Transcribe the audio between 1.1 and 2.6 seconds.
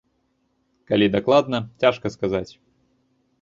дакладна, цяжка сказаць.